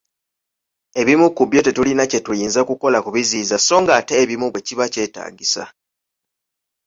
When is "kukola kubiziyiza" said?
2.69-3.57